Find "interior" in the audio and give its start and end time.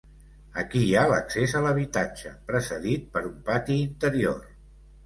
3.89-4.43